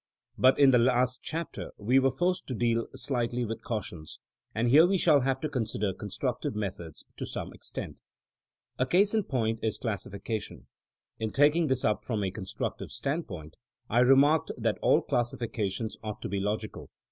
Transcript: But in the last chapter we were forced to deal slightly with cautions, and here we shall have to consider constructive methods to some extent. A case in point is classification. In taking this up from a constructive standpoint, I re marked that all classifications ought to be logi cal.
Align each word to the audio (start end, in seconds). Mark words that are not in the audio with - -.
But 0.35 0.57
in 0.57 0.71
the 0.71 0.79
last 0.79 1.19
chapter 1.21 1.73
we 1.77 1.99
were 1.99 2.09
forced 2.09 2.47
to 2.47 2.55
deal 2.55 2.87
slightly 2.95 3.45
with 3.45 3.63
cautions, 3.63 4.19
and 4.55 4.67
here 4.67 4.87
we 4.87 4.97
shall 4.97 5.19
have 5.21 5.39
to 5.41 5.47
consider 5.47 5.93
constructive 5.93 6.55
methods 6.55 7.05
to 7.17 7.25
some 7.27 7.53
extent. 7.53 7.97
A 8.79 8.87
case 8.87 9.13
in 9.13 9.21
point 9.25 9.59
is 9.61 9.77
classification. 9.77 10.65
In 11.19 11.29
taking 11.31 11.67
this 11.67 11.85
up 11.85 12.03
from 12.03 12.23
a 12.23 12.31
constructive 12.31 12.89
standpoint, 12.91 13.57
I 13.91 13.99
re 13.99 14.15
marked 14.15 14.49
that 14.57 14.79
all 14.81 15.03
classifications 15.03 15.97
ought 16.03 16.19
to 16.23 16.29
be 16.29 16.39
logi 16.39 16.69
cal. 16.69 16.89